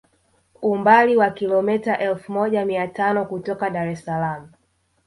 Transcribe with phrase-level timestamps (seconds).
[0.69, 4.51] Umbali wa kilometa elfu moja mia tano kutoka Dar es Salaam